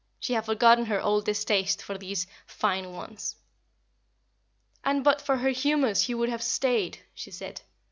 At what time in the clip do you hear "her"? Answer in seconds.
0.85-0.99, 5.37-5.49